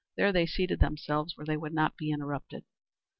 There 0.17 0.33
they 0.33 0.47
seated 0.47 0.79
themselves 0.79 1.37
where 1.37 1.45
they 1.45 1.57
would 1.57 1.75
not 1.75 1.95
be 1.95 2.09
interrupted. 2.09 2.65